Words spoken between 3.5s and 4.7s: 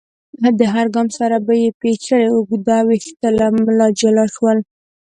ملا جلا شول.